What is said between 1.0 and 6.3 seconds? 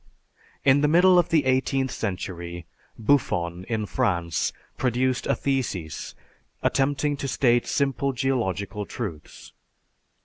of the eighteenth century Buffon, in France, produced a thesis